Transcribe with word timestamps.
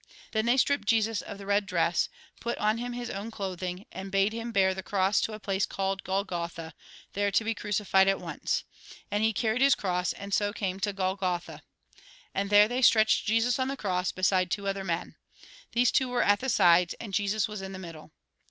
Then 0.31 0.47
they 0.47 0.57
stripped 0.57 0.87
Jesus 0.87 1.21
of 1.21 1.37
the 1.37 1.45
red 1.45 1.67
dress, 1.67 2.09
put 2.39 2.57
on 2.57 2.79
him 2.79 2.93
his 2.93 3.11
own 3.11 3.29
clothing, 3.29 3.85
and 3.91 4.11
bade 4.11 4.33
him 4.33 4.51
bear 4.51 4.73
the 4.73 4.81
cross 4.81 5.21
to 5.21 5.33
a 5.33 5.39
place 5.39 5.67
called 5.67 6.03
Golgotha, 6.03 6.73
there 7.13 7.29
to 7.29 7.43
be 7.43 7.53
cruci 7.53 7.85
fied 7.85 8.07
at 8.07 8.19
once. 8.19 8.63
And 9.11 9.23
he 9.23 9.31
carried 9.31 9.61
his 9.61 9.75
cross, 9.75 10.11
and 10.13 10.33
so 10.33 10.53
came 10.53 10.79
to 10.79 10.91
Golgotha. 10.93 11.61
And 12.33 12.49
there 12.49 12.67
they 12.67 12.81
stretched 12.81 13.27
Jesus 13.27 13.59
on 13.59 13.67
the 13.67 13.77
cross, 13.77 14.11
beside 14.11 14.49
two 14.49 14.67
other 14.67 14.83
men. 14.83 15.17
These 15.73 15.91
two 15.91 16.09
were 16.09 16.23
at 16.23 16.39
the 16.39 16.49
sides, 16.49 16.95
and 16.95 17.13
Jesus 17.13 17.47
was 17.47 17.61
in 17.61 17.71
the 17.71 17.77
middle. 17.77 18.09